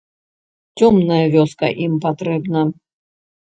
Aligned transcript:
Цёмная 0.79 1.19
вёска 1.35 1.69
ім 1.89 1.93
патрэбна. 2.07 2.65